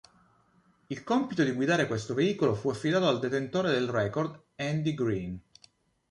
Il 0.87 1.03
compito 1.03 1.43
di 1.43 1.51
guidare 1.51 1.85
questo 1.85 2.15
veicolo 2.15 2.55
fu 2.55 2.71
affidato 2.71 3.07
al 3.07 3.19
detentore 3.19 3.69
del 3.69 3.87
record 3.87 4.45
Andy 4.55 4.95
Green. 4.95 5.39